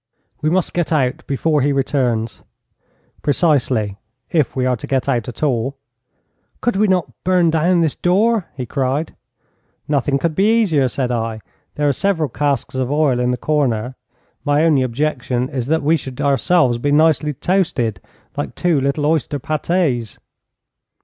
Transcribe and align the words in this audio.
'We 0.41 0.49
must 0.49 0.73
get 0.73 0.91
out 0.91 1.21
before 1.27 1.61
he 1.61 1.71
returns.' 1.71 2.41
'Precisely, 3.21 3.99
if 4.31 4.55
we 4.55 4.65
are 4.65 4.75
to 4.77 4.87
get 4.87 5.07
out 5.07 5.27
at 5.29 5.43
all.' 5.43 5.77
'Could 6.59 6.75
we 6.75 6.87
not 6.87 7.23
burn 7.23 7.51
down 7.51 7.81
this 7.81 7.95
door?' 7.95 8.47
he 8.57 8.65
cried. 8.65 9.15
'Nothing 9.87 10.17
could 10.17 10.33
be 10.33 10.59
easier,' 10.59 10.87
said 10.87 11.11
I. 11.11 11.39
'There 11.75 11.87
are 11.89 11.93
several 11.93 12.29
casks 12.29 12.73
of 12.73 12.91
oil 12.91 13.19
in 13.19 13.29
the 13.29 13.37
corner. 13.37 13.95
My 14.43 14.63
only 14.65 14.81
objection 14.81 15.49
is 15.49 15.67
that 15.67 15.83
we 15.83 15.97
should 15.97 16.19
ourselves 16.19 16.79
be 16.79 16.91
nicely 16.91 17.33
toasted, 17.33 18.01
like 18.35 18.55
two 18.55 18.81
little 18.81 19.05
oyster 19.05 19.39
pâtés.' 19.39 20.17